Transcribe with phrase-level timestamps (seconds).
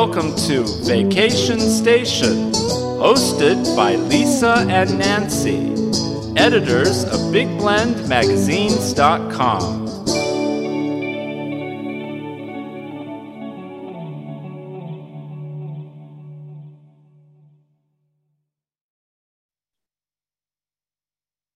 [0.00, 2.52] welcome to Vacation Station,
[3.02, 5.72] hosted by Lisa and Nancy,
[6.40, 9.88] editors of BigBlendMagazines.com.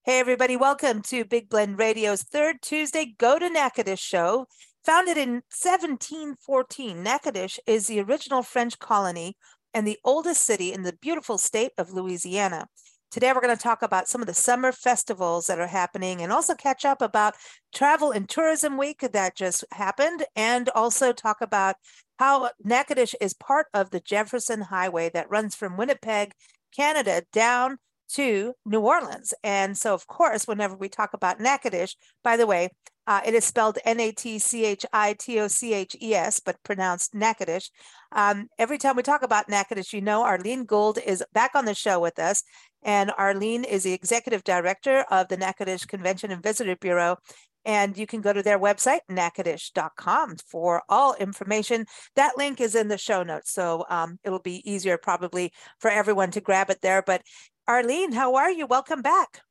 [0.03, 4.47] Hey, everybody, welcome to Big Blend Radio's third Tuesday Go to Natchitoches show.
[4.85, 9.37] Founded in 1714, Natchitoches is the original French colony
[9.73, 12.67] and the oldest city in the beautiful state of Louisiana.
[13.09, 16.33] Today, we're going to talk about some of the summer festivals that are happening and
[16.33, 17.35] also catch up about
[17.73, 21.75] Travel and Tourism Week that just happened, and also talk about
[22.19, 26.33] how Natchitoches is part of the Jefferson Highway that runs from Winnipeg,
[26.75, 27.77] Canada, down
[28.15, 29.33] to New Orleans.
[29.45, 32.71] And so, of course, whenever we talk about Natchitoches, by the way,
[33.05, 36.13] uh, it is spelled N A T C H I T O C H E
[36.13, 37.69] S, but pronounced Natchitoches.
[38.11, 41.73] Um, every time we talk about Natchitoches, you know Arlene Gould is back on the
[41.73, 42.43] show with us.
[42.83, 47.17] And Arlene is the executive director of the Natchitoches Convention and Visitor Bureau.
[47.65, 51.85] And you can go to their website, natchitoches.com, for all information.
[52.17, 53.53] That link is in the show notes.
[53.53, 57.01] So um, it'll be easier probably for everyone to grab it there.
[57.01, 57.21] But
[57.67, 58.65] Arlene, how are you?
[58.67, 59.41] Welcome back.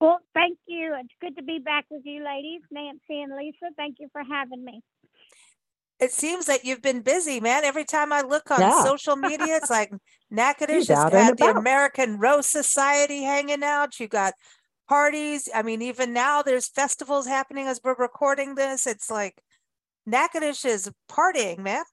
[0.00, 0.94] Well, thank you.
[1.00, 3.72] It's good to be back with you, ladies, Nancy and Lisa.
[3.76, 4.82] Thank you for having me.
[5.98, 7.64] It seems that you've been busy, man.
[7.64, 8.82] Every time I look on Yeah.
[8.82, 9.92] social media, it's like
[10.30, 11.46] Natchitoches She's has got the.
[11.48, 13.98] American Rose Society hanging out.
[13.98, 14.34] You got
[14.88, 15.48] parties.
[15.54, 18.86] I mean, even now there's festivals happening as we're recording this.
[18.86, 19.42] It's like
[20.04, 21.84] Natchitoches is partying, man.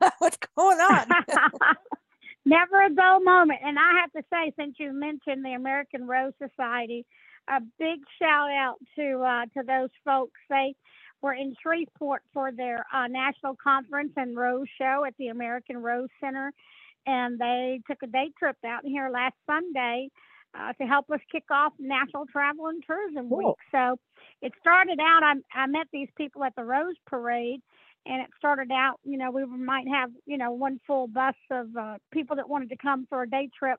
[0.18, 1.06] What's going on?
[2.44, 3.60] Never a dull moment.
[3.64, 7.06] And I have to say, since you mentioned the American Rose Society,
[7.48, 10.40] a big shout out to uh, to those folks.
[10.48, 10.74] They
[11.22, 16.08] were in Shreveport for their uh, national conference and rose show at the American Rose
[16.20, 16.52] Center,
[17.06, 20.08] and they took a day trip out here last Sunday
[20.58, 23.38] uh, to help us kick off National Travel and Tourism Cool.
[23.38, 23.56] Week.
[23.72, 23.96] So
[24.42, 25.22] it started out.
[25.22, 27.60] I, I met these people at the Rose Parade,
[28.06, 29.00] and it started out.
[29.04, 32.70] You know, we might have you know one full bus of uh, people that wanted
[32.70, 33.78] to come for a day trip.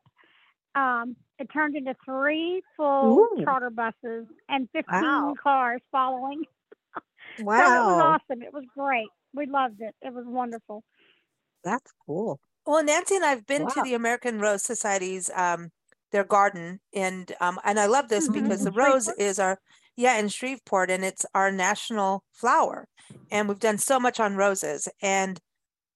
[0.76, 3.44] Um, it turned into three full Ooh.
[3.44, 5.34] charter buses and 15 Wow.
[5.42, 6.44] cars following.
[7.38, 8.42] So it was awesome.
[8.44, 9.10] It was great.
[9.34, 9.94] We loved it.
[10.02, 10.84] It was wonderful.
[11.66, 12.40] that's cool.
[12.66, 15.72] Well, Nancy and I've been to the American Rose Society's um
[16.12, 18.34] their garden and um and I love this Mhm.
[18.34, 19.60] because the rose is our
[19.98, 22.88] yeah in Shreveport and it's our national flower
[23.30, 25.40] and we've done so much on roses and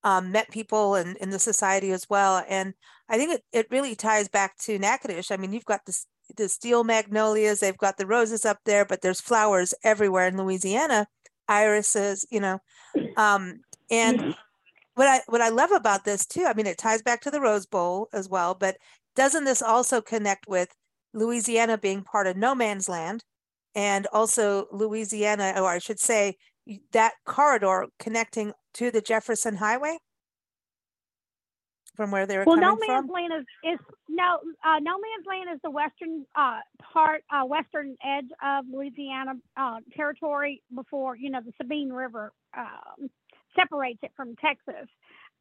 [0.03, 2.73] um met people in in the society as well and
[3.09, 5.31] I think it, it really ties back to Natchitoches.
[5.31, 6.05] I mean, you've got this
[6.37, 11.07] the steel magnolias, they've got the roses up there, but there's flowers everywhere in Louisiana,
[11.47, 12.59] irises, you know.
[13.17, 14.35] Um and
[14.95, 17.41] what I what I love about this too, I mean, it ties back to the
[17.41, 18.77] Rose Bowl as well, but
[19.15, 20.69] doesn't this also connect with
[21.13, 23.23] Louisiana being part of no man's land
[23.75, 26.35] and also Louisiana, or I should say,
[26.91, 29.97] that corridor connecting to the Jefferson Highway
[31.95, 33.09] from where they were Well, coming no man's from?
[33.09, 36.59] land is, is no uh, no man's land is the western uh,
[36.93, 43.09] part, uh, western edge of Louisiana uh, territory before you know the Sabine River um,
[43.55, 44.89] separates it from Texas.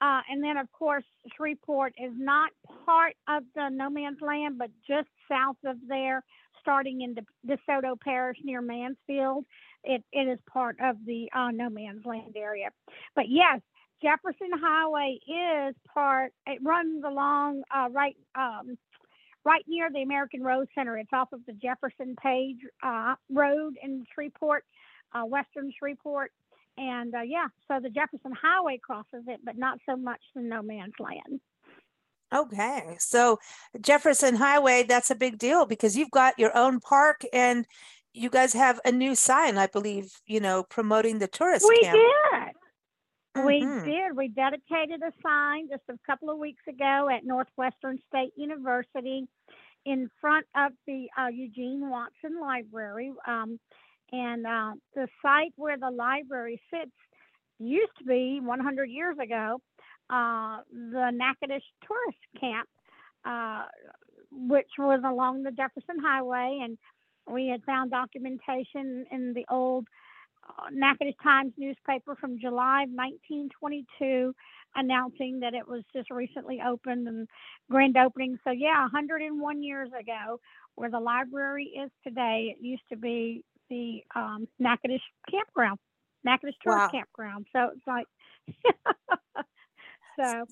[0.00, 1.04] Uh, and then, of course,
[1.36, 2.50] Shreveport is not
[2.86, 6.22] part of the no man's land, but just south of there,
[6.60, 9.44] starting in De- DeSoto Parish near Mansfield.
[9.84, 12.70] It, it is part of the uh, no man's land area.
[13.14, 13.60] But yes,
[14.02, 16.32] Jefferson Highway is part.
[16.46, 18.76] It runs along uh, right um,
[19.44, 20.98] right near the American Rose Center.
[20.98, 24.64] It's off of the Jefferson Paige uh, Road in Shreveport,
[25.14, 26.32] uh, Western Shreveport,
[26.78, 30.62] and uh, yeah, so the Jefferson Highway crosses it, but not so much the No
[30.62, 31.40] Man's Land.
[32.32, 33.38] Okay, so
[33.80, 37.66] Jefferson Highway, that's a big deal because you've got your own park and
[38.18, 41.98] you guys have a new sign, I believe, you know, promoting the tourist We camp.
[41.98, 43.44] did.
[43.44, 43.84] We Mhm.
[43.84, 44.16] did.
[44.16, 49.28] We dedicated a sign just a couple of weeks ago at Northwestern State University
[49.84, 53.12] in front of the uh, Eugene Watson Library.
[53.26, 53.60] Um,
[54.10, 56.90] and uh, the site where the library sits
[57.58, 59.60] used to be 100 years ago
[60.10, 62.68] uh, the Natchitoches Tourist Camp,
[63.24, 63.66] uh,
[64.30, 66.60] which was along the Jefferson Highway.
[66.62, 66.78] And
[67.30, 69.86] we had found documentation in the old
[70.48, 74.34] uh, Natchitoches Times newspaper from July of 1922
[74.76, 77.28] announcing that it was just recently opened and
[77.70, 78.38] grand opening.
[78.44, 80.40] So, yeah, 101 years ago,
[80.74, 85.00] where the library is today, it used to be the um, Natchitoches
[85.30, 85.78] campground,
[86.24, 86.90] Natchitoches Tourist Wow.
[86.92, 87.46] Campground.
[87.52, 88.06] So it's like,
[90.18, 90.46] So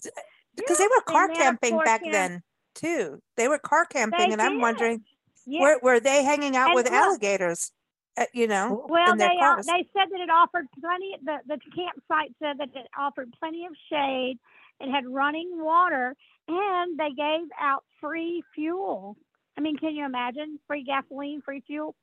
[0.56, 2.43] because they were car camping back yeah, then
[2.75, 3.20] too.
[3.37, 5.05] They were car camping, They and I'm wondering
[5.46, 5.60] Yeah.
[5.60, 7.72] were were they hanging out And with look- alligators?
[8.19, 11.16] Uh, you know, Well, they uh, they said that it offered plenty.
[11.22, 14.38] The the campsite said that it offered plenty of shade.
[14.81, 16.14] It had running water,
[16.48, 19.16] and they gave out free fuel.
[19.58, 21.94] I mean, can you imagine free gasoline, free fuel?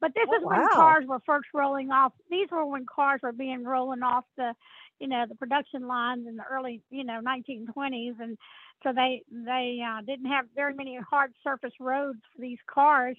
[0.00, 0.68] But this Oh, is when wow.
[0.72, 2.12] cars were first rolling off.
[2.30, 4.54] These were when cars were being rolling off the,
[5.02, 8.38] you know, the production lines in the early, you know, 1920s, and
[8.82, 13.16] so they they uh, didn't have very many hard surface roads for these cars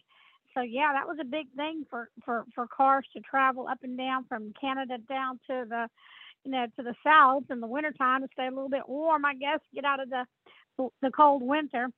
[0.53, 3.97] so yeah, that was a big thing for for for cars to travel up and
[3.97, 5.87] down from Canada down to the,
[6.43, 9.35] you know, to the south in the wintertime to stay a little bit warm, I
[9.35, 10.25] guess, get out of the
[11.01, 11.89] the cold winter.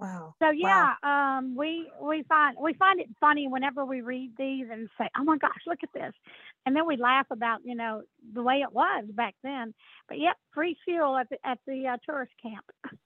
[0.00, 0.34] Wow.
[0.42, 4.88] So yeah, um, we we find we find it funny whenever we read these and
[4.98, 6.12] say, "Oh my gosh, look at this,"
[6.66, 8.02] and then we laugh about you know
[8.32, 9.74] the way it was back then.
[10.08, 12.64] But yep, free fuel at the at the uh, tourist camp.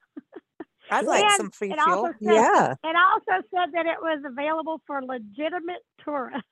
[0.91, 2.05] I'd like And some free fuel.
[2.05, 2.73] said, Yeah.
[2.83, 6.43] It also said that it was available for legitimate tourists.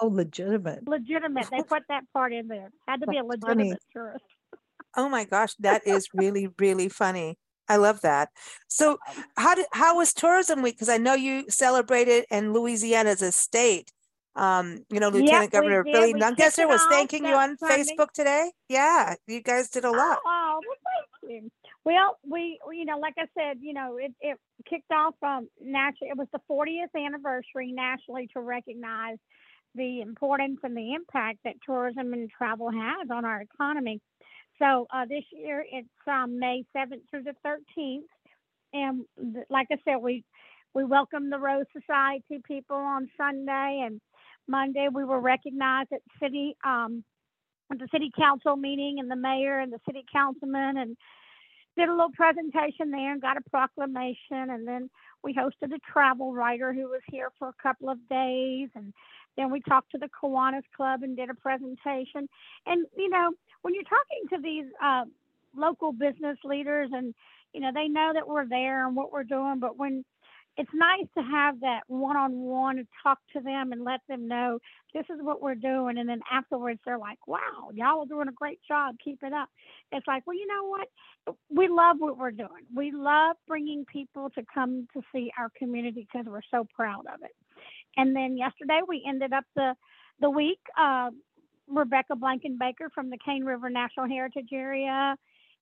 [0.00, 0.86] Oh, legitimate.
[0.86, 1.46] legitimate.
[1.50, 2.70] They put that part in there.
[2.86, 3.64] Had to be a That's funny.
[3.64, 4.24] legitimate tourist.
[4.96, 7.38] Oh my gosh, that is really really funny.
[7.70, 8.30] I love that.
[8.66, 8.98] So,
[9.36, 10.74] how did how was Tourism Week?
[10.74, 13.92] Because I know you celebrated in Louisiana as a state.
[14.34, 15.92] Um, you know, Lieutenant we Governor did.
[15.92, 17.84] Billy Nungesser was thanking you on Sunday.
[17.84, 18.50] Facebook today.
[18.68, 20.18] Yeah, you guys did a lot.
[20.26, 20.76] Oh, well,
[21.22, 21.50] thank you.
[21.84, 24.36] Well, we, you know, like I said, you know, it, it
[24.68, 26.10] kicked off um, nationally.
[26.10, 29.16] It was the 40th anniversary nationally to recognize
[29.76, 34.00] the importance and the impact that tourism and travel has on our economy.
[34.60, 38.00] So uh, this year it's um, May 7th through the 13th,
[38.72, 39.04] and
[39.48, 40.24] like I said, we
[40.74, 44.00] we welcome the Rose Society people on Sunday, and
[44.46, 47.02] Monday we were recognized at city um,
[47.72, 50.96] at the city council meeting, and the mayor and the city councilman, and
[51.76, 54.90] did a little presentation there and got a proclamation, and then
[55.24, 58.92] we hosted a travel writer who was here for a couple of days, and
[59.36, 62.28] then we talked to the Kiwanis Club and did a presentation.
[62.66, 63.30] And you know,
[63.62, 65.04] when you're talking to these uh,
[65.56, 67.14] local business leaders, and
[67.52, 70.04] you know, they know that we're there and what we're doing, but when
[70.56, 74.58] it's nice to have that one-on-one and talk to them and let them know
[74.92, 78.32] this is what we're doing, and then afterwards they're like, "Wow, y'all are doing a
[78.32, 78.96] great job.
[79.02, 79.48] Keep it up."
[79.92, 80.88] It's like, well, you know what?
[81.50, 82.66] We love what we're doing.
[82.74, 87.22] We love bringing people to come to see our community because we're so proud of
[87.22, 87.34] it.
[87.96, 89.74] And then yesterday we ended up the
[90.20, 90.60] the week.
[90.78, 91.10] Uh,
[91.70, 95.16] Rebecca Blankenbaker from the Cane River National Heritage Area,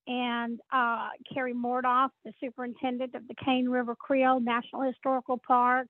[0.07, 5.87] and uh, Carrie Mardorf, the superintendent of the Cane River Creole National Historical Park,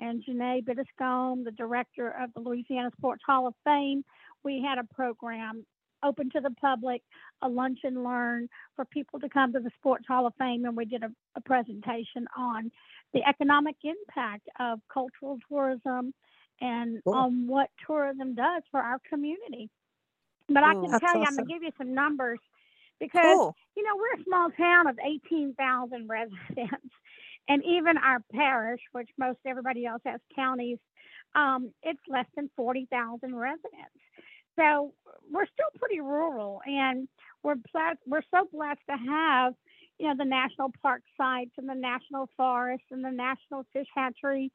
[0.00, 4.04] and Janae Bittiscombe, the director of the Louisiana Sports Hall of Fame.
[4.44, 5.64] We had a program
[6.04, 7.02] open to the public,
[7.42, 10.76] a lunch and learn for people to come to the Sports Hall of Fame, and
[10.76, 12.70] we did a, a presentation on
[13.14, 16.12] the economic impact of cultural tourism
[16.60, 17.14] and Cool.
[17.14, 19.70] on what tourism does for our community.
[20.48, 22.38] But I can that's tell you, I'm gonna give you some numbers
[23.00, 23.56] because Cool.
[23.76, 26.94] you know we're a small town of 18,000 residents,
[27.48, 30.78] and even our parish, which most everybody else has counties,
[31.34, 34.00] um, it's less than 40,000 residents.
[34.58, 34.94] So
[35.30, 37.08] we're still pretty rural, and
[37.42, 37.98] we're blessed.
[38.06, 39.54] We're so blessed to have,
[39.98, 44.50] you know, the national park sites and the national forest and the national fish hatchery,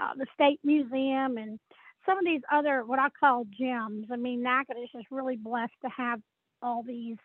[0.00, 1.58] uh, the state museum, and
[2.06, 4.06] some of these other what I call gems.
[4.12, 6.20] I mean, Natchitoches is really blessed to have
[6.62, 7.16] all these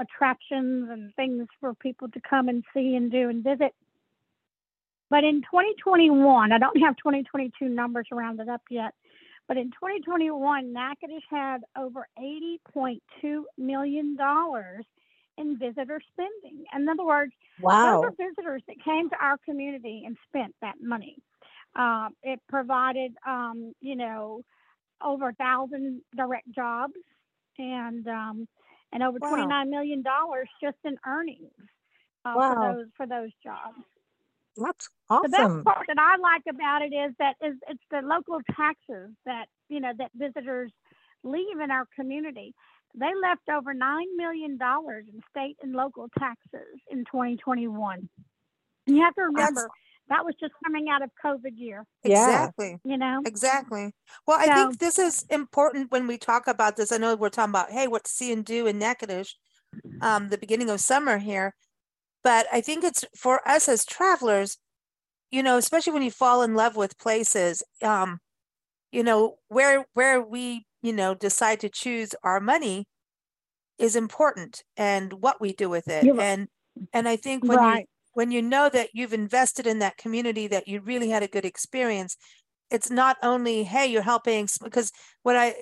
[0.00, 3.74] attractions and things for people to come and see and do and visit.
[5.10, 8.94] But in 2021, I don't have 2022 numbers rounded up yet,
[9.46, 12.98] but in 2021, Natchitoches had over 80.2
[13.58, 14.86] million dollars
[15.38, 16.64] in visitor spending.
[16.74, 18.02] In other words, Wow.
[18.02, 21.18] those are visitors that came to our community and spent that money.
[21.76, 24.42] Uh, it provided, um, you know,
[25.04, 26.94] over a thousand direct jobs
[27.58, 28.48] and um,
[28.92, 29.28] and over Wow.
[29.28, 31.50] twenty nine million dollars just in earnings
[32.24, 32.46] uh, Wow.
[32.46, 33.78] for those for those jobs.
[34.56, 35.22] That's awesome.
[35.22, 39.10] The best part that I like about it is that is it's the local taxes
[39.24, 40.72] that you know that visitors
[41.24, 42.54] leave in our community.
[42.94, 48.08] They left over nine million dollars in state and local taxes in 2021.
[48.86, 49.70] And you have to remember
[50.12, 51.84] that was just coming out of COVID year.
[52.04, 52.26] Yeah.
[52.26, 52.78] Exactly.
[52.84, 53.92] You know, Exactly.
[54.26, 56.92] Well, I think this is important when we talk about this.
[56.92, 59.36] I know we're talking about, hey, what to see and do in Natchitoches,
[60.02, 61.54] um, the beginning of summer here.
[62.22, 64.58] But I think it's for us as travelers,
[65.30, 68.18] you know, especially when you fall in love with places, um,
[68.92, 72.86] you know, where where we, you know, decide to choose our money
[73.78, 76.24] is important and what we do with it You're right.
[76.24, 76.48] and
[76.92, 77.88] and i think when you right.
[78.12, 81.44] When you know that you've invested in that community that you really had a good
[81.44, 82.16] experience
[82.70, 84.92] it's not only hey you're helping because
[85.22, 85.54] what i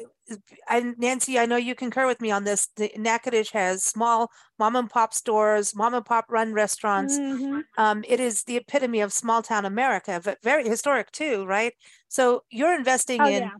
[0.69, 4.29] i nancy i know you concur with me on this the natchitoches has small
[4.59, 7.65] mom and pop stores mom and pop run restaurants Mhm.
[7.79, 11.75] um, it is the epitome of small town america but very historic too right
[12.09, 13.55] so you're investing Oh, in yeah.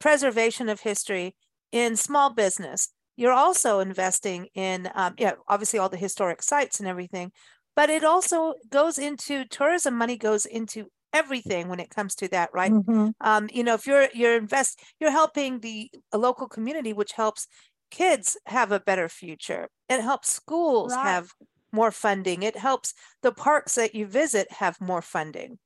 [0.00, 1.36] preservation of history
[1.72, 2.88] in small business.
[3.16, 7.32] You're also investing in, um, yeah, obviously all the historic sites and everything,
[7.76, 9.96] but it also goes into tourism.
[9.96, 12.72] Money goes into everything when it comes to that, right?
[12.72, 13.14] Mhm.
[13.20, 17.46] Um, you know, if you're you're invest, you're helping the local community, which helps
[17.90, 19.68] kids have a better future.
[19.88, 21.02] It helps schools Right.
[21.02, 21.30] have
[21.72, 22.42] more funding.
[22.42, 25.58] It helps the parks that you visit have more funding,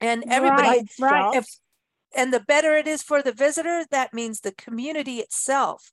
[0.00, 1.26] and everybody Right, right.
[1.32, 1.46] if
[2.16, 5.92] and the better it is for the visitor, that means the community itself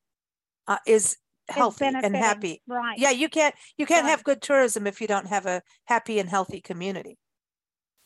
[0.68, 1.18] uh, Is
[1.52, 2.62] healthy and happy.
[2.68, 2.98] Right.
[3.00, 4.12] Yeah, you can't you can't Right.
[4.12, 7.18] have good tourism if you don't have a happy and healthy community.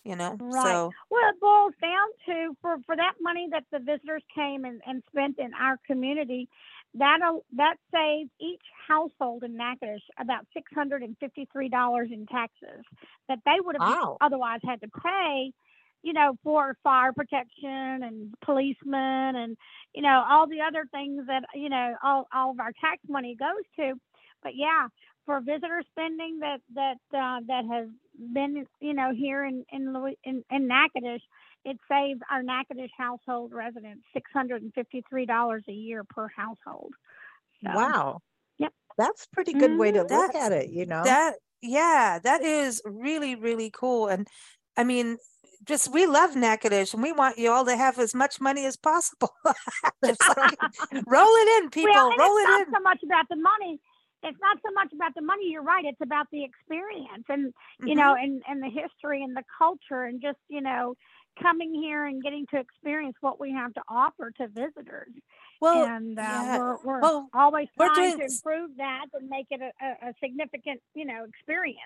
[0.03, 0.61] You know, Right.
[0.61, 4.81] so Well, it boils down to for for that money that the visitors came and,
[4.85, 6.49] and spent in our community,
[6.95, 7.19] that
[7.53, 12.83] that saves each household in Natchitoches about six hundred and fifty three dollars in taxes
[13.29, 14.17] that they would have Wow.
[14.19, 15.51] otherwise had to pay,
[16.05, 19.57] you know, for fire protection and policemen and
[19.95, 23.35] you know all the other things that you know all all of our tax money
[23.35, 23.93] goes to.
[24.43, 24.87] But yeah,
[25.25, 27.87] for visitor spending that that uh, that has
[28.33, 31.21] been you know here in in Louis, in, in Natchitoches,
[31.65, 36.27] it saves our Natchitoches household residents six hundred and fifty three dollars a year per
[36.27, 36.93] household.
[37.63, 38.19] So, Wow.
[38.59, 38.73] Yep.
[38.97, 40.09] That's a pretty good way to Mhm.
[40.11, 41.03] look That's- at it, you know?
[41.03, 44.07] that yeah, that is really really cool.
[44.07, 44.27] And
[44.77, 45.17] I mean,
[45.63, 48.77] just we love Natchitoches and we want you all to have as much money as
[48.77, 49.31] possible.
[50.01, 50.15] like,
[51.07, 52.73] roll it in, people, well, roll it's it not in.
[52.73, 53.79] so much about the money.
[54.23, 55.49] It's not so much about the money.
[55.51, 55.85] You're right.
[55.85, 57.53] It's about the experience and
[57.85, 57.97] you Mhm.
[57.97, 60.95] know and and the history and the culture and just you know
[61.41, 65.11] coming here and getting to experience what we have to offer to visitors.
[65.61, 66.57] well, and uh, yeah.
[66.57, 70.09] we're, we're Well, always we're trying doing to improve that and make it a, a,
[70.09, 71.77] a significant, you know, experience.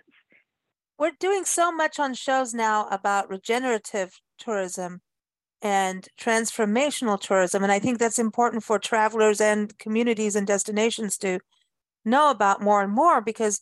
[0.99, 5.01] We're doing so much on shows now about regenerative tourism
[5.61, 7.63] and transformational tourism.
[7.63, 11.39] And I think that's important for travelers and communities and destinations to
[12.03, 13.61] know about more and more because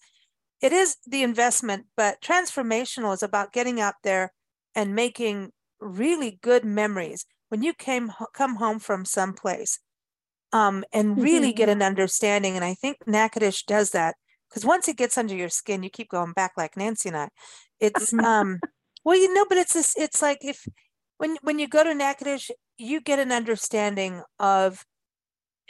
[0.62, 4.34] it is the investment, but transformational is about getting out there
[4.74, 9.79] and making really good memories when you came come home from someplace
[10.51, 12.56] um, and really get an understanding.
[12.56, 14.15] And I think Natchitoches does that
[14.50, 17.30] because once it gets under your skin, you keep going back like Nancy and I.
[17.80, 18.60] It's um,
[19.04, 19.96] well, you know, but it's this.
[19.98, 20.66] It's like if
[21.18, 24.86] when when you go to Natchitoches, you get an understanding of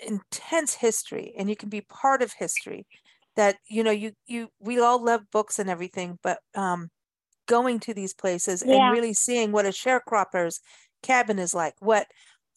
[0.06, 2.86] intense history, and you can be part of history.
[3.36, 6.90] That you know, you you we all love books and everything, but um,
[7.48, 8.84] going to these places Yeah.
[8.84, 10.60] and really seeing what a sharecropper's
[11.02, 12.08] cabin is like, what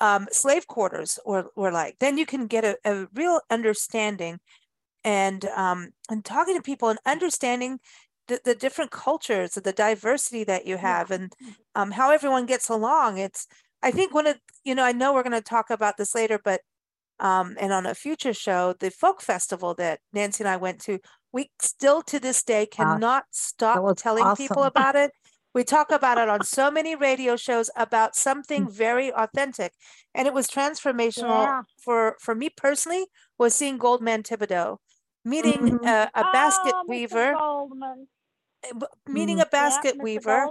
[0.00, 4.38] um, slave quarters were, were like, then you can get a, a real understanding
[5.04, 7.80] and um, and talking to people and understanding
[8.28, 11.32] the, the different cultures, the diversity that you have, and
[11.74, 13.18] um, how everyone gets along.
[13.18, 13.46] It's
[13.82, 16.38] I think one of you know I know we're going to talk about this later,
[16.42, 16.60] but
[17.18, 20.98] um, and on a future show, the folk festival that Nancy and I went to,
[21.32, 25.12] we still to this day cannot stop was telling people about it.
[25.54, 29.72] We talk about it on so many radio shows about something very authentic,
[30.14, 31.62] and it was transformational Yeah.
[31.78, 33.06] for for me personally.
[33.38, 34.78] Was seeing Goldman Thibodeaux,
[35.24, 35.86] meeting Mhm.
[35.86, 38.08] a, a basket oh, weaver, Goldman.
[38.64, 39.42] uh, meeting Mm.
[39.42, 40.02] a basket Yep, Mr.
[40.02, 40.50] weaver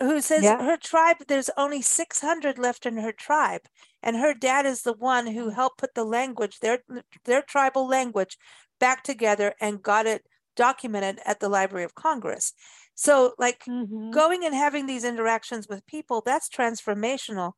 [0.00, 0.62] who says Yeah.
[0.62, 3.62] her tribe there's only 600 left in her tribe
[4.02, 6.84] and her dad is the one who helped put the language their
[7.24, 8.38] their tribal language
[8.78, 10.24] back together and got it
[10.56, 12.52] documented at the library of congress
[12.94, 14.10] so like Mhm.
[14.12, 17.52] going and having these interactions with people that's transformational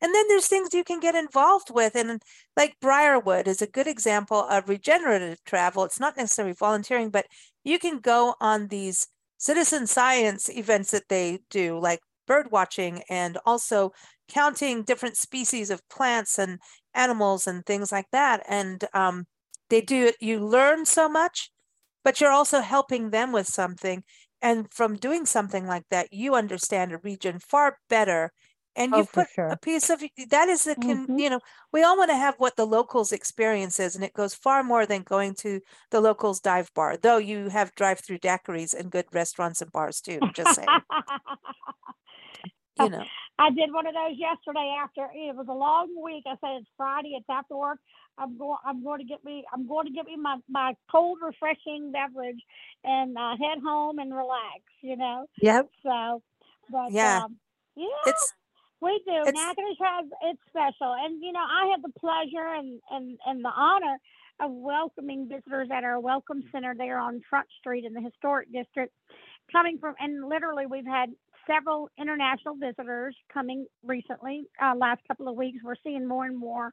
[0.00, 2.20] and then there's things you can get involved with and
[2.56, 5.84] like briarwood is a good example of regenerative travel.
[5.84, 7.26] It's not necessarily volunteering but
[7.64, 13.38] you can go on these citizen science events that they do like bird watching and
[13.46, 13.92] also
[14.28, 16.58] counting different species of plants and
[16.94, 18.42] animals and things like that.
[18.48, 19.26] And um,
[19.70, 21.50] they do you learn so much
[22.04, 24.04] but you're also helping them with something.
[24.40, 28.30] And from doing something like that you understand a region far better
[28.76, 29.50] and Oh, you've for put sure.
[29.50, 31.18] a piece of that is the con, Mhm.
[31.18, 31.40] you know
[31.72, 34.86] we all want to have what the locals experience is and it goes far more
[34.86, 39.60] than going to the locals dive bar though you have drive-through daiquiris and good restaurants
[39.62, 40.82] and bars too just saying
[42.76, 43.04] you know
[43.38, 46.24] I did one of those yesterday after it was a long week.
[46.26, 47.78] I said it's Friday, it's after work.
[48.18, 51.18] I'm going I'm going to get me I'm going to get me my, my cold
[51.22, 52.40] refreshing beverage
[52.82, 55.26] and uh, head home and relax, you know.
[55.42, 55.68] Yep.
[55.82, 56.22] So
[56.70, 57.24] but Yeah.
[57.24, 57.36] um,
[57.76, 58.32] yeah, It's
[58.80, 59.12] we do.
[59.26, 63.44] it's- Natchitoches has it's special, and you know I have the pleasure and and and
[63.44, 63.98] the honor
[64.40, 68.92] of welcoming visitors at our welcome center there on Front Street in the historic district,
[69.50, 71.10] coming from and literally we've had
[71.46, 74.44] several international visitors coming recently.
[74.62, 76.72] Uh, last couple of weeks, we're seeing more and more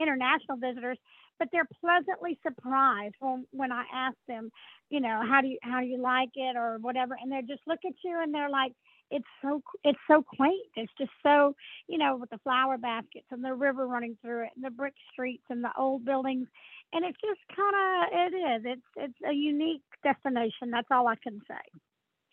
[0.00, 0.98] international visitors,
[1.38, 4.50] but they're pleasantly surprised when when I ask them,
[4.90, 7.62] you know, how do you how do you like it or whatever, and they just
[7.66, 8.72] look at you and they're like
[9.12, 10.66] it's so it's so quaint.
[10.76, 11.54] It's just so
[11.88, 14.94] you know with the flower baskets and the river running through it and the brick
[15.12, 16.48] streets and the old buildings,
[16.92, 18.62] and it's just kind of it is.
[18.66, 20.70] It's it's a unique destination.
[20.70, 21.80] That's all I can say.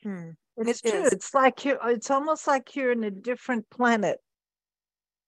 [0.04, 1.06] hmm, It's It true.
[1.06, 1.14] is.
[1.14, 4.20] It's like you're, it's almost like you're in a different planet.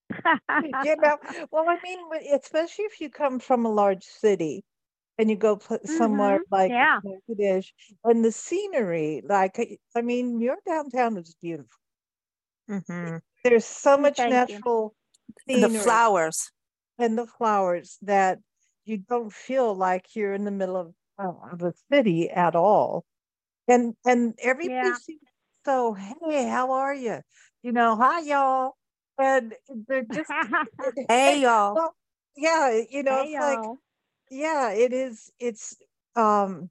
[0.83, 1.17] You know,
[1.51, 1.99] well, I mean,
[2.33, 4.63] especially if you come from a large city
[5.17, 6.99] and you go pl- somewhere Mhm, like yeah.
[7.05, 7.67] Bangladesh
[8.03, 11.77] and the scenery, like, I- I mean, your downtown is beautiful.
[12.67, 14.55] hmm There's so much Thank you.
[14.55, 14.95] natural
[15.47, 16.51] the flowers.
[16.97, 18.39] and the flowers that
[18.85, 23.05] you don't feel like you're in the middle of, of a city at all.
[23.67, 24.93] And and everybody Yeah.
[24.93, 25.21] seems
[25.65, 27.21] so, hey, how are you?
[27.63, 28.73] You know, hi y'all.
[29.17, 29.53] And
[29.87, 30.29] they're just
[31.07, 31.75] Hey y'all.
[31.75, 31.95] well,
[32.35, 33.77] yeah, you know, Hey, it's like y'all.
[34.31, 35.75] Yeah, it is it's
[36.15, 36.69] um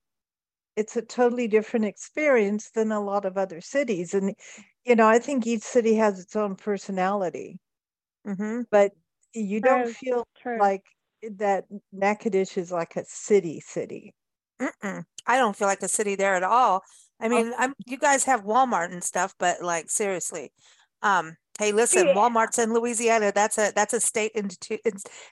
[0.76, 4.14] it's a totally different experience than a lot of other cities.
[4.14, 4.34] And
[4.84, 7.60] you know, I think each city has its own personality,
[8.24, 8.92] hmm but
[9.34, 10.58] you don't feel True.
[10.58, 10.84] like
[11.22, 14.14] that Natchitoches is like a city city.
[14.60, 15.04] Mm-mm.
[15.26, 16.82] I don't feel like a city there at all.
[17.20, 20.52] I mean, I'm you guys have Walmart and stuff, but like seriously,
[21.02, 22.14] um, hey, listen, Yeah.
[22.14, 23.32] Walmart's in Louisiana.
[23.34, 24.78] That's a that's a state institu-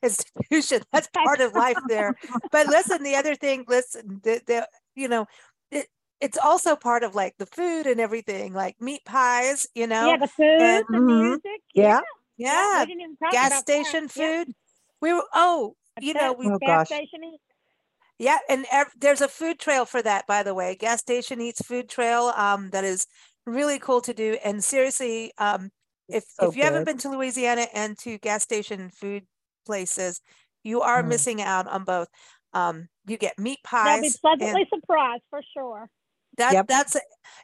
[0.02, 0.82] institution.
[0.92, 2.14] That's part of life there.
[2.52, 5.26] But listen, the other thing, listen, the, the you know,
[5.70, 5.86] it
[6.20, 9.66] it's also part of like the food and everything, like meat pies.
[9.74, 11.20] You know, yeah, the food, and- the Mhm.
[11.30, 11.60] music.
[11.74, 12.00] Yeah.
[12.36, 13.62] yeah, we didn't even gas about that.
[13.62, 14.54] station Yeah, food.
[15.00, 16.86] We were oh, that's you know, we Oh, gas gosh.
[16.88, 17.24] station.
[17.24, 17.40] is-
[18.18, 20.74] Yeah, and ev- there's a food trail for that, by the way.
[20.74, 22.32] Gas station eats food trail.
[22.36, 23.06] Um, that is
[23.46, 24.36] really cool to do.
[24.44, 25.70] And seriously, um,
[26.08, 29.24] if so if you haven't been to Louisiana and to gas station food
[29.66, 30.20] places,
[30.62, 31.08] you are Mm.
[31.08, 32.08] missing out on both.
[32.52, 34.18] Um, you get meat They'll be pies.
[34.22, 35.90] and pleasantly surprised for sure.
[36.38, 36.66] that Yep.
[36.68, 36.96] that's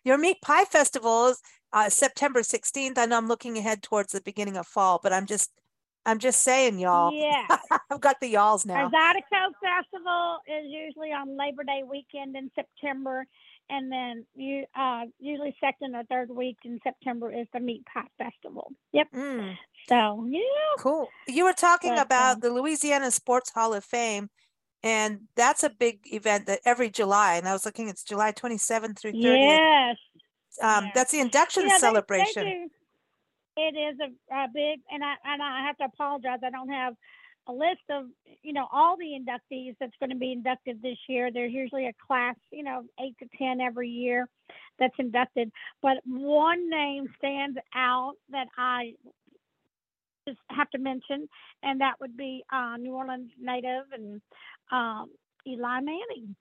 [0.05, 1.40] your meat pie festival is
[1.72, 2.96] uh, September 16th.
[2.96, 5.50] I know I'm looking ahead towards the beginning of fall, but I'm just
[6.07, 7.12] I'm just saying, y'all.
[7.12, 7.57] Yeah.
[7.90, 8.90] I've got the y'alls Our now.
[8.90, 13.27] Zydeco Festival is usually on Labor Day weekend in September,
[13.70, 18.03] and then you uh, usually second or third week in September is the Meat Pie
[18.18, 18.72] Festival.
[18.92, 19.09] Yep.
[19.14, 19.57] Mm.
[19.88, 20.40] So yeah,
[20.79, 21.09] Cool.
[21.29, 24.31] You were talking But, about um, the Louisiana Sports Hall of Fame,
[24.83, 28.98] and that's a big event that every July, and I was looking, it's July 27th
[28.98, 29.22] through 30th.
[29.22, 29.96] yes.
[30.62, 30.90] Um, yeah.
[30.94, 32.70] that's the induction You know, they- they celebration.
[33.57, 36.40] It is a, a big, and I and I have to apologize.
[36.44, 36.94] I don't have
[37.47, 38.07] a list of
[38.43, 41.31] you know all the inductees that's going to be inducted this year.
[41.33, 44.29] There's usually a class, you know, eight to ten every year
[44.79, 45.51] that's inducted.
[45.83, 48.95] But one name stands out that I
[50.27, 51.29] just have to mention,
[51.63, 54.21] and that would be uh, New Orleans native and
[54.73, 55.11] um,
[55.47, 56.35] Eli Manning,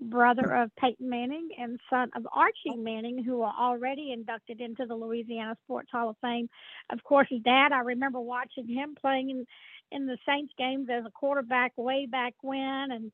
[0.00, 4.94] brother of Peyton Manning and son of Archie Manning, who are already inducted into the
[4.94, 6.48] Louisiana Sports Hall of Fame.
[6.90, 9.46] Of course, his dad, I remember watching him playing in,
[9.92, 12.88] in the Saints games as a quarterback way back when.
[12.90, 13.12] And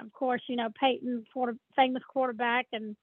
[0.00, 2.66] of course, you know, Peyton, quarter, famous quarterback.
[2.72, 2.96] And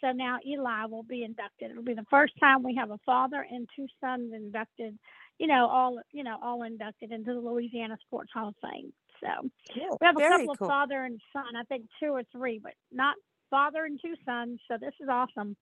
[0.00, 1.70] so now Eli will be inducted.
[1.70, 4.98] It'll be the first time we have a father and two sons inducted,
[5.38, 8.92] you know, all, you know, all inducted into the Louisiana Sports Hall of Fame.
[9.20, 9.98] So Cool.
[10.00, 10.66] we have a Very couple cool.
[10.68, 13.16] of father and son, I think two or three, but not
[13.50, 14.60] father and two sons.
[14.68, 15.56] So this is awesome.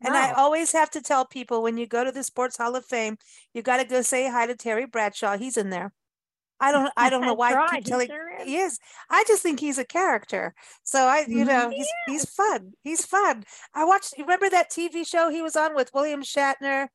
[0.00, 2.84] And I always have to tell people when you go to the Sports Hall of
[2.84, 3.16] Fame,
[3.54, 5.38] you got to go say hi to Terry Bradshaw.
[5.38, 5.92] He's in there.
[6.60, 8.46] I don't I don't know why I keep he telling sure is.
[8.46, 8.78] he is.
[9.10, 10.54] I just think he's a character.
[10.84, 12.72] So I you know, he's he's fun.
[12.82, 13.44] He's fun.
[13.74, 16.88] I watched you remember that TV show he was on with William Shatner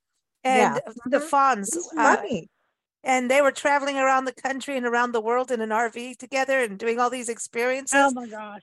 [0.43, 0.79] and Yeah.
[1.05, 1.29] the Mhm.
[1.29, 2.17] Fonz uh,
[3.03, 6.59] and they were traveling around the country and around the world in an RV together
[6.59, 7.99] and doing all these experiences.
[7.99, 8.61] Oh my gosh.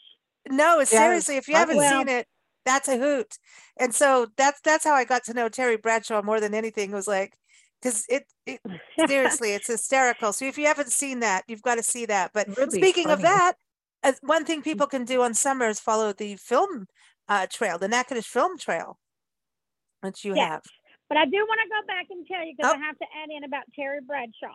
[0.51, 2.27] No, Yeah, seriously, if you haven't seen it,
[2.65, 3.37] that's a hoot.
[3.79, 6.93] And so that's that's how I got to know Terry Bradshaw more than anything.
[6.93, 7.37] Was like,
[7.81, 8.61] because it, it
[9.07, 10.33] seriously, it's hysterical.
[10.33, 12.33] So if you haven't seen that, you've got to see that.
[12.33, 13.55] But Really speaking of that,
[14.03, 16.87] uh, one thing people can do on summer is follow the film
[17.29, 18.99] uh, trail, the Natchitoches Film Trail,
[20.01, 20.51] which you Yes.
[20.51, 20.63] have.
[21.09, 22.77] But I do want to go back and tell you because Oh.
[22.77, 24.55] I have to add in about Terry Bradshaw.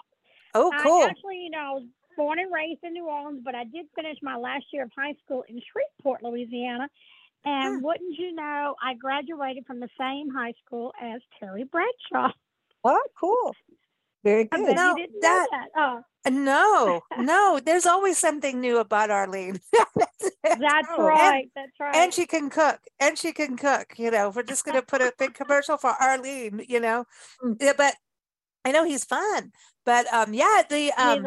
[0.53, 1.09] Oh, I cool.
[1.09, 1.83] actually, you know, I was
[2.15, 5.15] born and raised in New Orleans, but I did finish my last year of high
[5.25, 6.87] school in Shreveport, Louisiana.
[7.45, 7.83] And Hmm.
[7.83, 12.31] wouldn't you know, I graduated from the same high school as Terry Bradshaw.
[12.83, 13.55] Oh, cool.
[14.23, 14.75] Very good.
[14.75, 15.67] No, that- that.
[15.75, 19.59] Oh, Uh, No, no, there's always something new about Arlene.
[20.43, 21.49] that's Oh, and- right.
[21.55, 21.95] that's right.
[21.95, 25.01] and she can cook and she can cook you know we're just going to put
[25.01, 27.05] a big commercial for arlene you know
[27.43, 27.57] Mm.
[27.59, 27.95] yeah, but
[28.65, 29.51] i know he's fun
[29.85, 31.25] but um yeah the um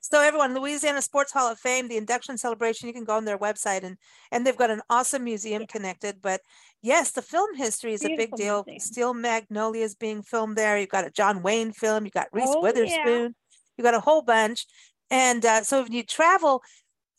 [0.00, 3.38] so everyone louisiana sports hall of fame the induction celebration you can go on their
[3.38, 3.96] website and
[4.30, 6.40] and they've got an awesome museum connected but
[6.82, 8.80] yes the film history is a big deal museum.
[8.80, 12.46] steel magnolia is being filmed there you've got a john wayne film you got reese
[12.46, 12.62] Oh, yeah.
[12.62, 13.34] witherspoon
[13.76, 14.66] you got a whole bunch
[15.10, 16.62] and uh, so if you travel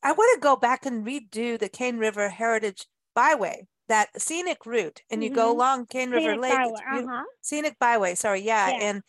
[0.05, 5.01] I want to go back and redo the Cane River Heritage Byway, that scenic route,
[5.10, 5.55] and you go Mhm.
[5.55, 6.51] along Cane River Scenic Lake.
[6.51, 7.23] Byway, uh-huh.
[7.41, 9.03] Scenic Byway, sorry, yeah, Yeah, and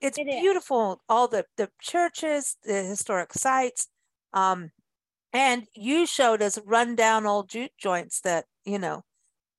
[0.00, 1.02] it's it beautiful.
[1.08, 3.88] All the the churches, the historic sites,
[4.32, 4.70] um,
[5.32, 9.02] and you showed us rundown old juke joints that you know.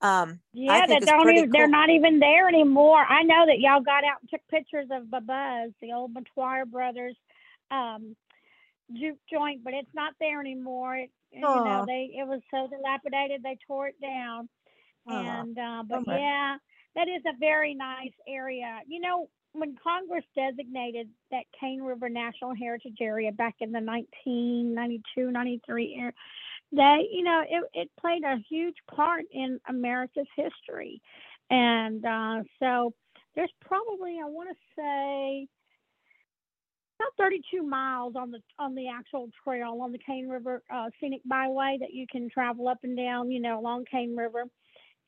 [0.01, 2.99] Um, Yeah, think that don't even, they're not even there anymore.
[2.99, 7.15] I know that y'all got out and took pictures of Babuz, the old McTwire brothers
[7.69, 8.15] um
[8.93, 10.97] juke joint, but it's not there anymore.
[10.97, 14.49] It, you know, they it was so dilapidated they tore it down.
[15.07, 16.57] Aw, And uh but yeah,
[16.95, 18.79] that is a very nice area.
[18.87, 25.31] You know, when Congress designated that Cane River National Heritage Area back in the 1992,
[25.31, 26.13] 93 era,
[26.71, 31.01] they, you know, it, it played a huge part in America's history.
[31.49, 32.93] And uh, so
[33.35, 35.47] there's probably, I want to say,
[36.99, 41.21] about 32 miles on the on the actual trail on the Cane River uh, Scenic
[41.25, 44.43] Byway that you can travel up and down, you know, along Cane River.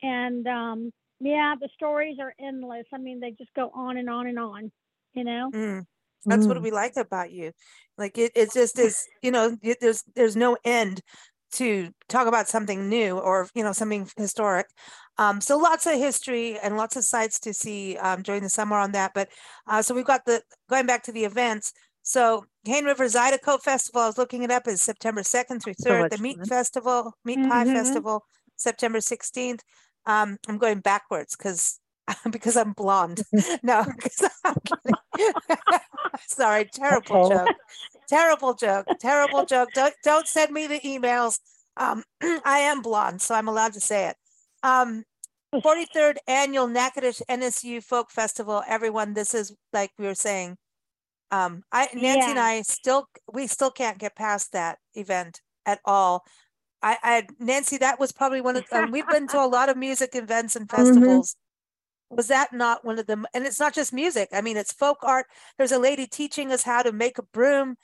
[0.02, 2.86] And um, yeah, the stories are endless.
[2.92, 4.72] I mean, they just go on and on and on.
[5.14, 5.50] You know.
[5.54, 5.84] mm,
[6.26, 6.62] that's what Mm.
[6.62, 7.52] we like about you.
[7.96, 11.00] Like it, it just is, you know, y- there's there's no end
[11.52, 14.66] to talk about something new or you know something historic.
[15.18, 18.76] Um, so lots of history and lots of sites to see um, during the summer
[18.76, 19.12] on that.
[19.14, 19.28] But
[19.68, 21.72] uh, so we've got the going back to the events.
[22.02, 25.90] So Cane River Zydeco Festival, I was looking it up, is September second through So
[25.90, 26.10] third.
[26.10, 26.46] the Meat fun.
[26.46, 27.72] Festival, Meat Pie Mhm.
[27.72, 28.24] Festival,
[28.56, 29.62] September sixteenth.
[30.06, 31.80] Um, I'm going backwards because
[32.30, 33.22] because I'm blonde.
[33.62, 34.94] no, I'm kidding.
[36.26, 37.28] Sorry, terrible Uh-oh.
[37.30, 37.56] joke.
[38.08, 38.86] Terrible joke.
[39.00, 39.70] Terrible joke.
[39.74, 41.38] Don't don't send me the emails.
[41.76, 42.04] Um,
[42.44, 44.16] I am blonde, so I'm allowed to say it.
[44.62, 45.04] Um,
[45.54, 48.62] 43rd annual Natchitoches NSU Folk Festival.
[48.66, 50.56] Everyone, this is like we were saying.
[51.30, 56.24] Um, I Nancy and I still we still can't get past that event at all.
[56.84, 59.76] I, I Nancy, that was probably one of um, we've been to a lot of
[59.76, 61.34] music events and festivals.
[62.10, 63.24] Was that not one of them?
[63.32, 64.28] And it's not just music.
[64.32, 65.26] I mean, it's folk art.
[65.56, 67.76] There's a lady teaching us how to make a broom.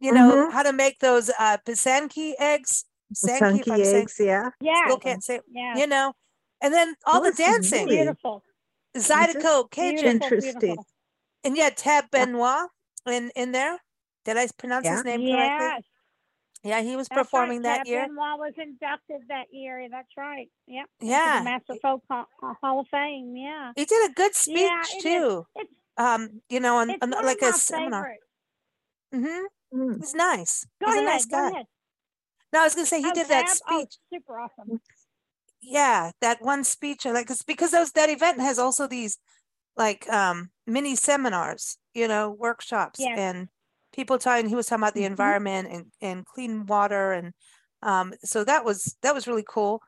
[0.00, 2.84] You know how to make those uh pisanki eggs.
[3.14, 4.50] Pisanki, if Chunky I'm saying- eggs, yeah.
[4.60, 4.84] Yeah.
[4.86, 5.40] still can't say.
[5.50, 5.76] Yeah.
[5.76, 6.12] You know,
[6.60, 7.84] and then all the dancing.
[7.86, 7.96] really.
[7.98, 8.42] Beautiful.
[8.96, 10.60] Zydeco, Cajun, Beautiful, Interesting.
[10.60, 10.86] beautiful.
[11.44, 12.68] and yeah, Tab Benoit
[13.06, 13.78] in in there.
[14.24, 15.66] Did I pronounce his name correctly?
[15.66, 15.82] Yes.
[16.68, 17.24] Yeah, he was That's right.
[17.24, 18.02] performing that Tab year.
[18.06, 19.88] Benoit was inducted that year.
[19.90, 20.48] That's right.
[20.66, 20.86] Yep.
[21.00, 21.38] Yeah.
[21.40, 23.34] The Master Folk Hall, of Fame.
[23.36, 23.72] Yeah.
[23.76, 25.02] He did a good speech Yeah, it is.
[25.02, 25.46] too.
[25.56, 28.14] It's Um, you know, on, it's on like a seminar.
[29.14, 29.78] Mm-hmm.
[29.80, 29.96] Mm.
[30.00, 30.66] He's nice.
[30.80, 31.04] Go He's ahead.
[31.04, 31.50] a nice go guy.
[31.50, 31.66] ahead.
[32.52, 33.56] No, I was gonna say he Oh, did that Tab?
[33.68, 33.94] Oh, speech.
[34.12, 34.80] super awesome.
[35.60, 37.04] Yeah, that one speech.
[37.06, 39.18] I like it's because those that event has also these
[39.76, 43.18] like um mini seminars, you know, workshops Yes.
[43.18, 43.48] and
[43.92, 44.48] people talking.
[44.48, 45.06] He was talking about the Mhm.
[45.10, 47.32] environment and and clean water and
[47.82, 49.80] um so that was that was really cool.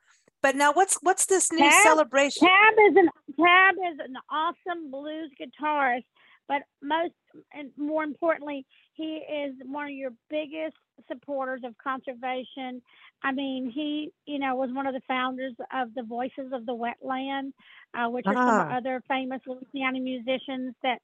[0.43, 2.47] But now what's what's this new Tab- celebration?
[2.47, 6.05] Tab is an Tab is an awesome blues guitarist,
[6.49, 7.13] but most
[7.53, 10.77] and more importantly, he is one of your biggest
[11.09, 12.83] supporters of conservation.
[13.23, 16.75] I mean, he you know was one of the founders of the Voices of the
[16.75, 17.53] Wetland,
[17.95, 18.77] uh, which are some Ah.
[18.77, 21.01] other famous Louisiana musicians that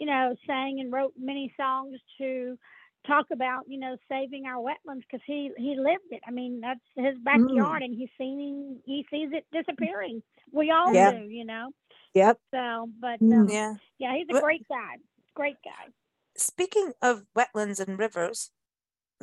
[0.00, 2.58] you know sang and wrote many songs to
[3.06, 6.80] talk about you know saving our wetlands because he he lived it i mean that's
[6.96, 11.12] his backyard and he's seen he sees it disappearing we all Yeah.
[11.12, 11.66] do you know
[12.14, 12.38] Yep.
[12.54, 13.40] so but Mm.
[13.42, 13.74] um, Yeah.
[13.98, 14.96] yeah he's a But- great guy
[15.34, 15.84] great guy
[16.36, 18.50] Speaking of wetlands and rivers,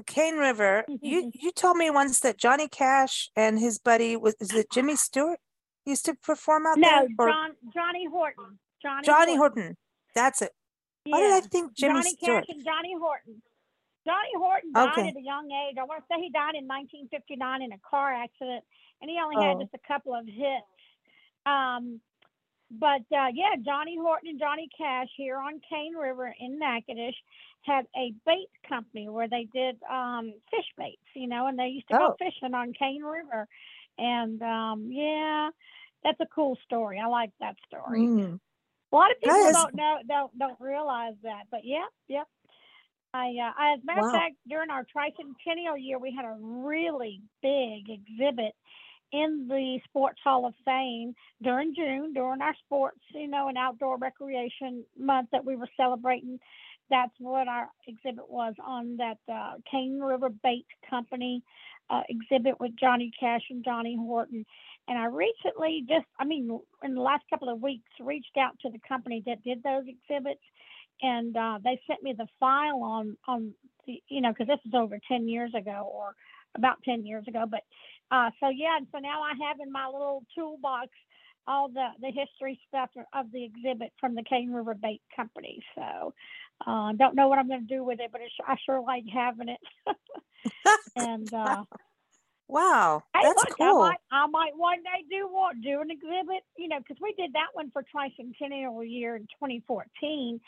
[0.05, 4.53] Cane River, you you told me once that Johnny Cash and his buddy was is
[4.53, 5.39] it Jimmy Stewart
[5.85, 7.07] used to perform out no there?
[7.17, 9.77] Or john johnny horton johnny Johnny Horton.
[10.13, 10.51] That's it.
[11.11, 12.45] Why did I think Jimmy johnny Stewart?
[12.47, 13.41] cash and johnny horton
[14.05, 15.07] johnny horton died Okay.
[15.09, 18.13] at a young age i want to say he died in 1959 in a car
[18.13, 18.63] accident
[19.01, 19.61] and he only had Oh.
[19.61, 20.65] just a couple of hits
[21.45, 21.99] um
[22.69, 27.15] but uh, yeah, Johnny Horton and Johnny Cash here on Cane River in Natchitoches
[27.61, 31.87] had a bait company where they did um, fish baits, you know, and they used
[31.87, 32.09] to Oh.
[32.09, 33.47] go fishing on Cane River.
[33.97, 35.49] And um, yeah,
[36.03, 36.99] that's a cool story.
[36.99, 38.01] I like that story.
[38.01, 38.39] Mm.
[38.91, 42.27] A lot of people is- don't know don't don't realize that, but yeah, yep.
[43.13, 44.07] I, uh, I, as a matter Wow.
[44.07, 48.53] of fact, during our tricentennial year, we had a really big exhibit
[49.13, 53.97] in the Sports Hall of Fame during June, during our sports, you know, and outdoor
[53.97, 56.39] recreation month that we were celebrating.
[56.89, 61.43] That's what our exhibit was on that uh, Cane River Bait Company
[61.89, 64.45] uh, exhibit with Johnny Cash and Johnny Horton.
[64.87, 66.49] And I recently just, I mean,
[66.83, 70.41] in the last couple of weeks, reached out to the company that did those exhibits,
[71.01, 73.53] and uh, they sent me the file on on
[73.85, 76.13] the, you know, because this was over ten years ago or
[76.55, 77.45] about ten years ago.
[77.49, 77.63] But
[78.11, 80.89] uh, so yeah, and so now I have in my little toolbox
[81.47, 85.59] all the the history stuff of the exhibit from the Cane River Bait Company.
[85.75, 86.13] So
[86.65, 89.03] uh, don't know what I'm going to do with it, but it's, I sure like
[89.11, 89.59] having it.
[90.95, 91.63] and uh,
[92.49, 93.79] Wow, that's look, I cool.
[93.79, 97.33] might, I might one day do what do an exhibit, you know, because we did
[97.33, 100.39] that one for tricentennial year in 2014.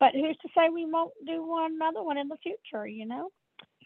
[0.00, 3.30] But who's to say we won't do one another one in the future, you know?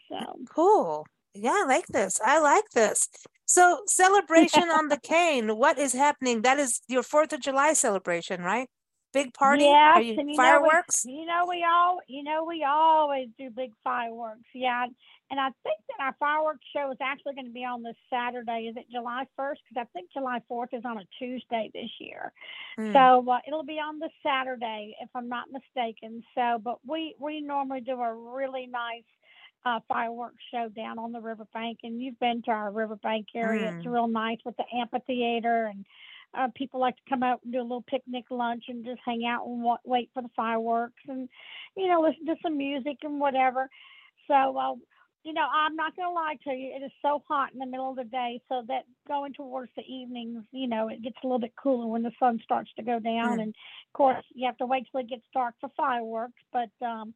[0.09, 1.05] So Cool.
[1.35, 2.19] Yeah, I like this.
[2.25, 3.07] I like this.
[3.45, 5.55] So, celebration on the cane.
[5.55, 6.41] What is happening?
[6.41, 8.67] That is your Fourth of July celebration, right?
[9.11, 9.63] Big party?
[9.63, 11.05] Yes, Are you, you fireworks?
[11.05, 14.45] Know we, you know we all you know we always do big fireworks.
[14.53, 14.85] Yeah,
[15.31, 18.67] and I think that our fireworks show is actually going to be on this Saturday.
[18.69, 19.61] Is it July first?
[19.67, 22.31] Because I think July fourth is on a Tuesday this year.
[22.77, 22.93] Hmm.
[22.93, 26.23] So uh, it'll be on the Saturday, if I'm not mistaken.
[26.35, 29.03] So, but we we normally do a really nice
[29.65, 33.73] uh, fireworks show down on the riverbank, and you've been to our riverbank area.
[33.75, 33.91] It's Mm.
[33.93, 35.85] real nice with the amphitheater, and
[36.37, 39.25] uh, people like to come out and do a little picnic lunch and just hang
[39.25, 41.29] out and wa- wait for the fireworks, and
[41.75, 43.69] you know listen to some music and whatever.
[44.27, 44.57] So.
[44.57, 44.75] Uh,
[45.23, 46.71] you know, I'm not going to lie to you.
[46.75, 49.83] It is so hot in the middle of the day, so that going towards the
[49.83, 52.99] evenings, you know, it gets a little bit cooler when the sun starts to go
[52.99, 53.37] down.
[53.37, 53.41] Mm.
[53.41, 56.41] And of course, you have to wait till it gets dark for fireworks.
[56.53, 57.13] But, um,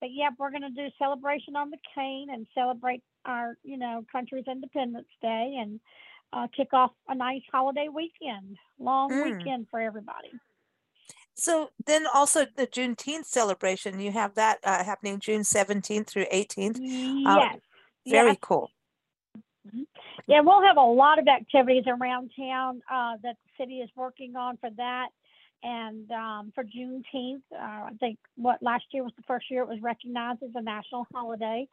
[0.00, 4.04] but yeah, we're going to do celebration on the cane and celebrate our, you know,
[4.12, 5.80] country's Independence Day and
[6.32, 9.38] uh, kick off a nice holiday weekend, long Mm.
[9.38, 10.32] weekend for everybody.
[11.34, 16.78] So then also the Juneteenth celebration, you have that uh, happening June 17th through 18th.
[16.80, 17.60] yes.
[18.06, 18.38] Very yes.
[18.40, 18.70] cool.
[20.26, 24.34] Yeah, we'll have a lot of activities around town uh, that the city is working
[24.36, 25.08] on for that.
[25.62, 29.68] And um, for Juneteenth, uh, I think what last year was the first year it
[29.68, 31.66] was recognized as a national holiday.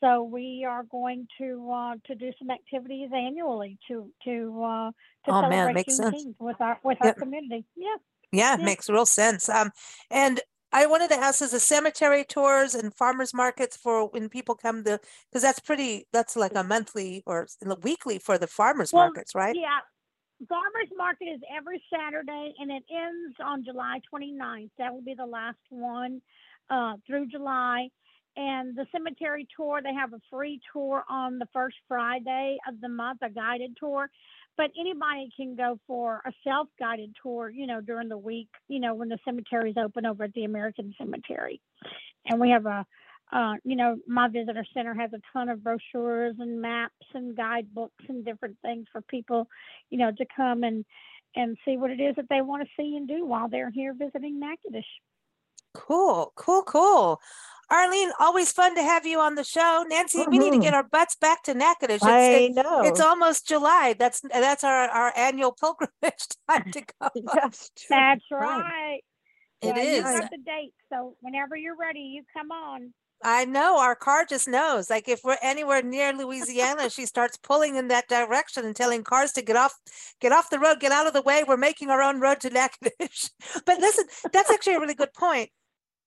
[0.00, 4.90] So we are going to uh, to do some activities annually to to uh,
[5.26, 6.24] to Oh, man, celebrate sense.
[6.24, 7.16] Juneteenth with our with Yep.
[7.16, 7.64] our community.
[7.76, 7.96] Yeah.
[8.32, 8.64] Yeah, it Yeah.
[8.66, 9.48] makes real sense.
[9.48, 9.70] Um,
[10.10, 10.40] and
[10.72, 14.82] I wanted to ask, is the cemetery tours and farmers markets for when people come
[14.84, 14.98] to,
[15.30, 17.46] because that's pretty, that's like a monthly or
[17.82, 19.54] weekly for the farmers Well, markets, right?
[19.54, 19.78] Yeah.
[20.48, 24.70] Farmers market is every Saturday and it ends on July 29th.
[24.78, 26.20] That will be the last one
[26.70, 27.88] uh, through July.
[28.36, 32.88] And the cemetery tour, they have a free tour on the first Friday of the
[32.88, 34.10] month, a guided tour.
[34.56, 38.80] But anybody can go for a self guided tour, you know, during the week, you
[38.80, 41.60] know, when the cemetery is open over at the American Cemetery.
[42.26, 42.84] And we have a
[43.34, 48.04] uh, you know, my visitor center has a ton of brochures and maps and guidebooks
[48.08, 49.48] and different things for people,
[49.90, 50.84] you know, to come and
[51.36, 53.92] and see what it is that they want to see and do while they're here
[53.92, 54.84] visiting Natchitoches.
[55.74, 57.20] Cool, cool, cool.
[57.70, 59.84] Arlene, always fun to have you on the show.
[59.88, 60.62] Nancy, we need to Mhm.
[60.62, 61.96] get our butts back to Natchitoches.
[62.02, 62.82] It's, I it- know.
[62.84, 63.96] it's almost July.
[63.98, 67.08] That's that's our, our annual pilgrimage time to go.
[67.34, 67.86] That's true.
[67.96, 68.60] That's Right.
[68.62, 69.00] right.
[69.62, 69.96] It Yeah, is.
[69.96, 72.92] You got the date, so whenever you're ready, you come on.
[73.22, 74.90] I know our car just knows.
[74.90, 79.32] Like if we're anywhere near Louisiana, she starts pulling in that direction and telling cars
[79.32, 79.74] to get off,
[80.20, 81.42] get off the road, get out of the way.
[81.46, 83.30] We're making our own road to Natchitoches.
[83.66, 85.50] but listen, that's actually a really good point.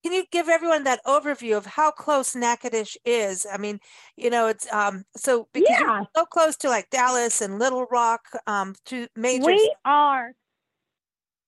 [0.03, 3.47] Can you give everyone that overview of how close Natchitoches is?
[3.51, 3.79] I mean,
[4.15, 5.97] you know, it's um so because Yeah.
[5.97, 9.45] you're so close to like Dallas and Little Rock, um, to major.
[9.45, 10.33] We are.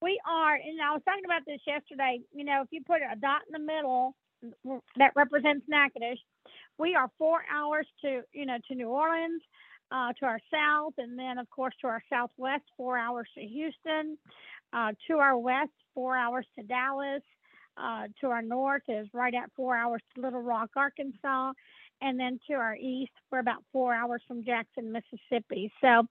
[0.02, 2.22] We are, and I was talking about this yesterday.
[2.34, 4.16] You know, if you put a dot in the middle,
[4.98, 6.20] that represents Natchitoches.
[6.78, 9.42] We are four hours to, you know, to New Orleans,
[9.92, 14.18] uh, to our south, and then of course to our southwest, four hours to Houston.
[14.72, 17.24] Uh, to our west, four hours to Dallas.
[17.76, 21.54] Uh, to our north is right at four hours to Little Rock, Arkansas,
[22.02, 25.72] and then to our east, we're about four hours from Jackson, Mississippi.
[25.82, 26.08] So,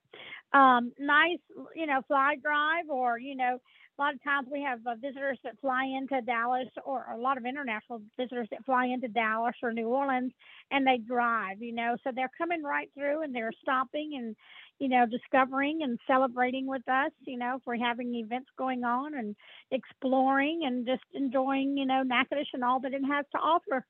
[0.59, 1.39] um, nice,
[1.75, 3.59] you know, fly drive or, you know,
[3.99, 7.37] a lot of times we have uh, visitors that fly into Dallas, or a lot
[7.37, 10.33] of international visitors that fly into Dallas or New Orleans,
[10.71, 11.61] and they drive.
[11.61, 14.37] You know, so they're coming right through and they're stopping and
[14.79, 17.11] you know discovering and celebrating with us.
[17.27, 19.35] You know, if we're having events going on and
[19.71, 23.85] exploring and just enjoying you know Natchitoches and all that it has to offer.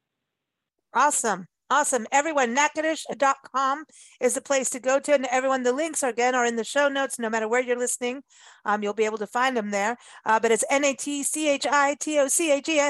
[0.95, 1.47] Awesome.
[1.71, 2.07] Awesome.
[2.11, 3.85] Everyone, natchitoches.com
[4.21, 5.13] is the place to go to.
[5.13, 7.79] And everyone, the links are again are in the show notes, no matter where you're
[7.79, 8.23] listening.
[8.65, 9.99] Um, you'll be able to find them there.
[10.25, 12.81] Uh, but it's N A T C H I T O C A G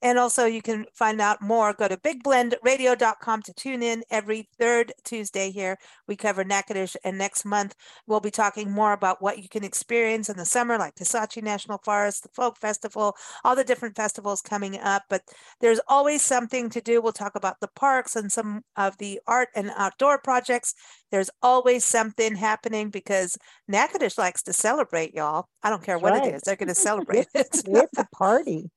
[0.00, 1.72] And also, you can find out more.
[1.72, 5.76] Go to bigblendradio.com to tune in every third Tuesday here.
[6.06, 7.74] We cover Natchitoches, and next month
[8.06, 11.78] we'll be talking more about what you can experience in the summer, like Kisatchie National
[11.84, 15.02] Forest, the Folk Festival, all the different festivals coming up.
[15.10, 15.22] But
[15.60, 17.00] there's always something to do.
[17.00, 20.74] We'll talk about the parks and some of the art and outdoor projects.
[21.10, 25.46] There's always something happening because Natchitoches likes to celebrate, y'all.
[25.64, 26.28] I don't care That's what right.
[26.28, 27.48] it is, they're going to celebrate it.
[27.64, 27.64] It's
[27.96, 28.70] a party.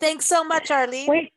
[0.00, 1.08] Thanks so much, Arlene.
[1.08, 1.32] We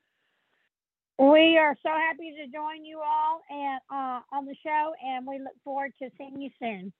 [1.19, 5.39] we are so happy to join you all and uh, on the show, and we
[5.39, 6.93] look forward to seeing you soon.